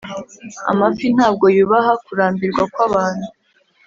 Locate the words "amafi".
0.71-1.05